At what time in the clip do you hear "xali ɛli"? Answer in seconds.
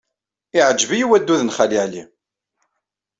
1.57-2.03